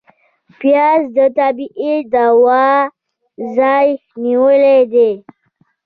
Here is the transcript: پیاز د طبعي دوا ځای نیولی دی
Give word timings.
پیاز 0.59 1.01
د 1.17 1.19
طبعي 1.37 1.95
دوا 2.13 2.67
ځای 3.55 3.87
نیولی 4.23 4.79
دی 4.93 5.11